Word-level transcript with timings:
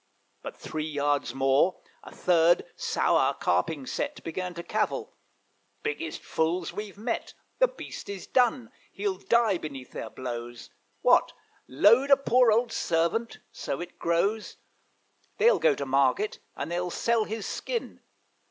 But 0.41 0.57
three 0.57 0.87
yards 0.89 1.35
more, 1.35 1.79
a 2.03 2.09
third, 2.11 2.65
sour, 2.75 3.35
carping 3.35 3.85
set, 3.85 4.23
Began 4.23 4.55
to 4.55 4.63
cavil, 4.63 5.13
'Biggest 5.83 6.23
fools 6.23 6.73
we've 6.73 6.97
met! 6.97 7.35
The 7.59 7.67
beast 7.67 8.09
is 8.09 8.25
done 8.25 8.71
he'll 8.91 9.19
die 9.19 9.59
beneath 9.59 9.91
their 9.91 10.09
blows. 10.09 10.71
What! 11.03 11.33
load 11.67 12.09
a 12.09 12.17
poor 12.17 12.51
old 12.51 12.71
servant!' 12.71 13.41
so 13.51 13.79
it 13.79 13.99
grows: 13.99 14.57
'They'll 15.37 15.59
go 15.59 15.75
to 15.75 15.85
market, 15.85 16.39
and 16.55 16.71
they'll 16.71 16.89
sell 16.89 17.25
his 17.25 17.45
skin.' 17.45 18.01